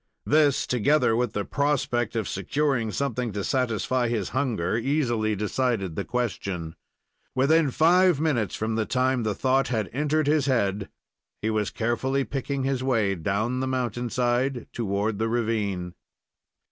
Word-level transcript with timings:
This, 0.25 0.65
together 0.65 1.15
with 1.15 1.33
the 1.33 1.45
prospect 1.45 2.15
of 2.15 2.27
securing 2.27 2.89
something 2.91 3.31
to 3.33 3.43
satisfy 3.43 4.07
his 4.07 4.29
hunger, 4.29 4.75
easily 4.75 5.35
decided 5.35 5.95
the 5.95 6.03
question. 6.03 6.75
Within 7.35 7.69
five 7.69 8.19
minutes 8.19 8.55
from 8.55 8.73
the 8.73 8.87
time 8.87 9.21
the 9.21 9.35
thought 9.35 9.67
had 9.67 9.91
entered 9.93 10.25
his 10.25 10.47
head 10.47 10.89
he 11.39 11.51
was 11.51 11.69
carefully 11.69 12.23
picking 12.23 12.63
his 12.63 12.83
way 12.83 13.13
down 13.13 13.59
the 13.59 13.67
mountain 13.67 14.09
side 14.09 14.65
toward 14.73 15.19
the 15.19 15.29
ravine. 15.29 15.93